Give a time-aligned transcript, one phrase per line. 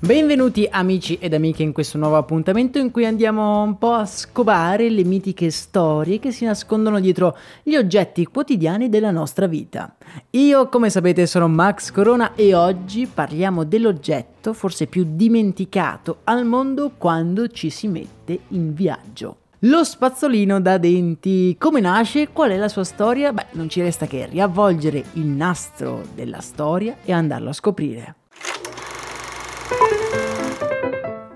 [0.00, 4.88] Benvenuti amici ed amiche in questo nuovo appuntamento in cui andiamo un po' a scovare
[4.90, 9.96] le mitiche storie che si nascondono dietro gli oggetti quotidiani della nostra vita.
[10.30, 16.92] Io, come sapete, sono Max Corona e oggi parliamo dell'oggetto forse più dimenticato al mondo
[16.96, 19.38] quando ci si mette in viaggio.
[19.62, 21.56] Lo spazzolino da denti.
[21.58, 22.28] Come nasce?
[22.28, 23.32] Qual è la sua storia?
[23.32, 28.14] Beh, non ci resta che riavvolgere il nastro della storia e andarlo a scoprire.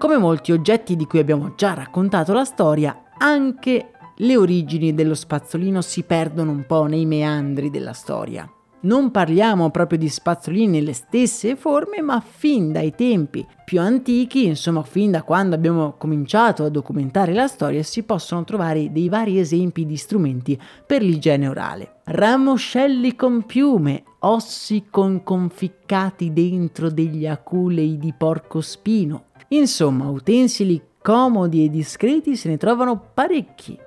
[0.03, 5.81] Come molti oggetti di cui abbiamo già raccontato la storia, anche le origini dello spazzolino
[5.81, 8.51] si perdono un po' nei meandri della storia.
[8.81, 14.83] Non parliamo proprio di spazzolini nelle stesse forme, ma fin dai tempi più antichi, insomma
[14.83, 19.87] fin da quando abbiamo cominciato a documentare la storia, si possono trovare dei vari esempi
[19.87, 22.01] di strumenti per l'igiene orale.
[22.07, 31.69] Ramoscelli con piume, ossi con conficcati dentro degli aculei di porcospino, Insomma, utensili comodi e
[31.69, 33.79] discreti se ne trovano parecchi.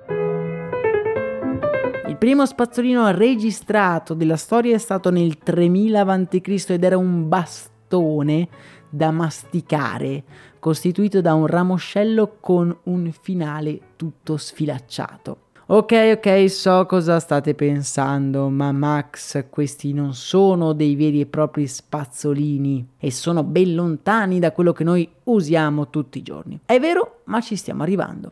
[2.06, 6.64] Il primo spazzolino registrato della storia è stato nel 3000 a.C.
[6.68, 8.48] ed era un bastone
[8.88, 10.22] da masticare,
[10.60, 15.45] costituito da un ramoscello con un finale tutto sfilacciato.
[15.68, 21.66] Ok, ok, so cosa state pensando, ma Max, questi non sono dei veri e propri
[21.66, 26.60] spazzolini e sono ben lontani da quello che noi usiamo tutti i giorni.
[26.64, 28.30] È vero, ma ci stiamo arrivando.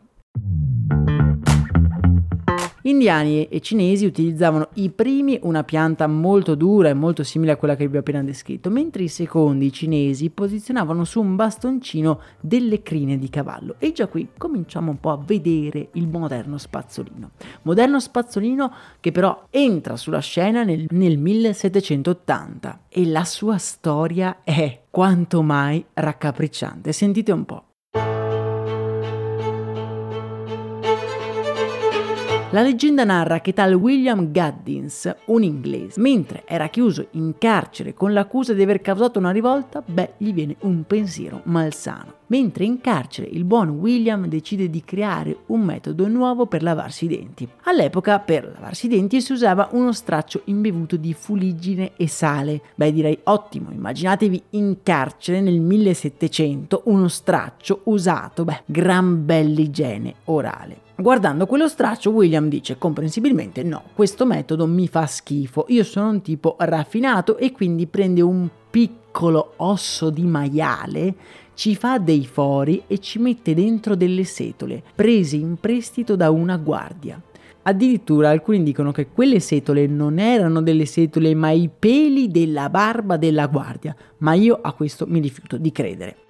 [2.87, 7.75] Indiani e cinesi utilizzavano i primi una pianta molto dura e molto simile a quella
[7.75, 12.83] che vi ho appena descritto, mentre i secondi, i cinesi, posizionavano su un bastoncino delle
[12.83, 13.77] crine di cavallo.
[13.79, 17.31] E già qui cominciamo un po' a vedere il moderno spazzolino.
[17.63, 24.83] Moderno spazzolino che però entra sulla scena nel, nel 1780 e la sua storia è
[24.91, 26.91] quanto mai raccapricciante.
[26.91, 27.64] Sentite un po'.
[32.55, 38.13] La leggenda narra che tal William Gaddins, un inglese, mentre era chiuso in carcere con
[38.13, 42.13] l'accusa di aver causato una rivolta, beh, gli viene un pensiero malsano.
[42.27, 47.07] Mentre in carcere il buon William decide di creare un metodo nuovo per lavarsi i
[47.09, 47.45] denti.
[47.63, 52.61] All'epoca per lavarsi i denti si usava uno straccio imbevuto di fuliggine e sale.
[52.75, 60.84] Beh, direi ottimo, immaginatevi in carcere nel 1700 uno straccio usato, beh, gran bell'igiene orale.
[60.97, 66.21] Guardando quello straccio, William dice comprensibilmente no, questo metodo mi fa schifo, io sono un
[66.21, 71.15] tipo raffinato e quindi prende un piccolo osso di maiale,
[71.53, 76.55] ci fa dei fori e ci mette dentro delle setole, prese in prestito da una
[76.55, 77.21] guardia.
[77.63, 83.17] Addirittura alcuni dicono che quelle setole non erano delle setole ma i peli della barba
[83.17, 86.24] della guardia, ma io a questo mi rifiuto di credere.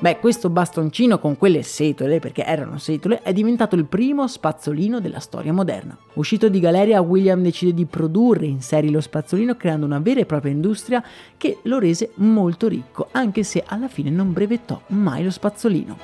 [0.00, 5.18] Beh, questo bastoncino con quelle setole, perché erano setole, è diventato il primo spazzolino della
[5.18, 5.94] storia moderna.
[6.14, 10.24] Uscito di galleria, William decide di produrre in serie lo spazzolino creando una vera e
[10.24, 11.04] propria industria
[11.36, 15.98] che lo rese molto ricco, anche se alla fine non brevettò mai lo spazzolino.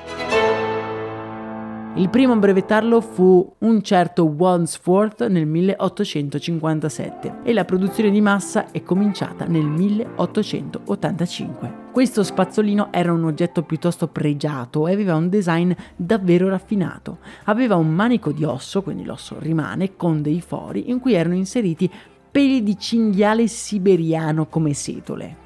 [1.94, 8.70] Il primo a brevettarlo fu un certo Wandsworth nel 1857 e la produzione di massa
[8.70, 11.85] è cominciata nel 1885.
[11.96, 17.20] Questo spazzolino era un oggetto piuttosto pregiato e aveva un design davvero raffinato.
[17.44, 21.90] Aveva un manico di osso, quindi l'osso rimane, con dei fori in cui erano inseriti
[22.30, 25.36] peli di cinghiale siberiano come setole.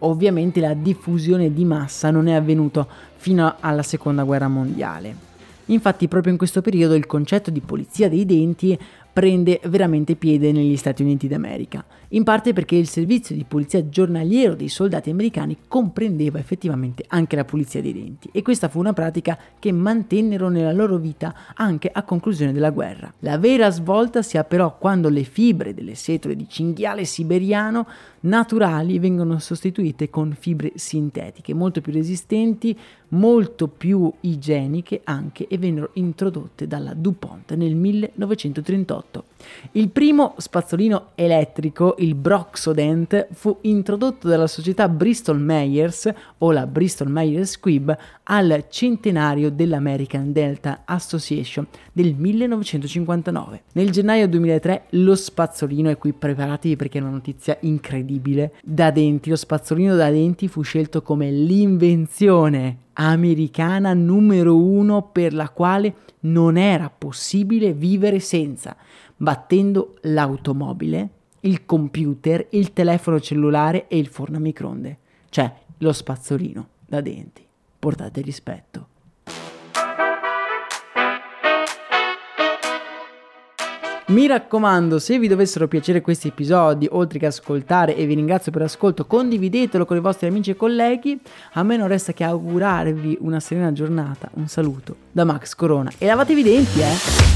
[0.00, 2.84] Ovviamente la diffusione di massa non è avvenuta
[3.14, 5.14] fino alla seconda guerra mondiale.
[5.66, 8.76] Infatti proprio in questo periodo il concetto di polizia dei denti
[9.16, 14.54] prende veramente piede negli Stati Uniti d'America, in parte perché il servizio di polizia giornaliero
[14.54, 19.38] dei soldati americani comprendeva effettivamente anche la pulizia dei denti e questa fu una pratica
[19.58, 23.10] che mantennero nella loro vita anche a conclusione della guerra.
[23.20, 27.86] La vera svolta si ha però quando le fibre delle setole di cinghiale siberiano
[28.26, 32.76] naturali vengono sostituite con fibre sintetiche molto più resistenti,
[33.08, 39.05] molto più igieniche anche e vennero introdotte dalla DuPont nel 1938.
[39.12, 39.24] と。
[39.72, 47.52] Il primo spazzolino elettrico, il Broxodent, fu introdotto dalla società Bristol Myers o la Bristol Myers
[47.52, 47.90] Squibb
[48.24, 53.62] al centenario dell'American Delta Association del 1959.
[53.72, 59.30] Nel gennaio 2003 lo spazzolino, e qui preparatevi perché è una notizia incredibile, da denti,
[59.30, 66.56] lo spazzolino da denti fu scelto come l'invenzione americana numero uno per la quale non
[66.56, 68.76] era possibile vivere senza,
[69.16, 71.08] battendo l'automobile,
[71.40, 74.98] il computer, il telefono cellulare e il forno a microonde,
[75.30, 77.44] cioè lo spazzolino da denti.
[77.78, 78.88] Portate rispetto.
[84.08, 88.60] Mi raccomando, se vi dovessero piacere questi episodi, oltre che ascoltare, e vi ringrazio per
[88.60, 91.20] l'ascolto, condividetelo con i vostri amici e colleghi.
[91.54, 94.30] A me non resta che augurarvi una serena giornata.
[94.34, 95.90] Un saluto da Max Corona.
[95.98, 97.35] E lavatevi i denti, eh!